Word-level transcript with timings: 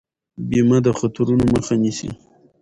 بیمه 0.49 0.77
د 0.85 0.87
خطرونو 0.99 1.43
مخه 1.53 1.75
نیسي. 1.83 2.09